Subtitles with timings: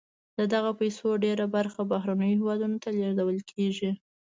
[0.37, 3.91] د دغه پیسو ډېره برخه بهرنیو هېوادونو ته لیږدول کیږي.